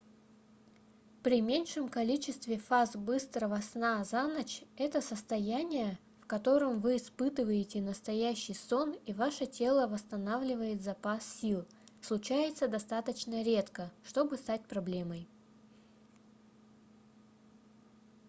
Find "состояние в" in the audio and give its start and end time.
4.99-6.25